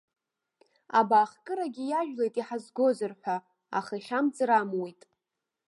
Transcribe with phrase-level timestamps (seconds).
[0.99, 3.37] Абаахкырагьы иажәлеит иҳазгозар ҳәа,
[3.79, 5.01] аха ихьамҵыр амуит.